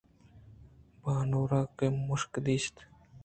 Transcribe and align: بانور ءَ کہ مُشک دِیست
بانور 1.01 1.51
ءَ 1.59 1.71
کہ 1.77 1.87
مُشک 2.07 2.31
دِیست 2.45 2.75